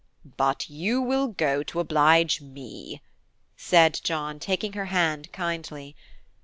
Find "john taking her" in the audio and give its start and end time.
4.03-4.85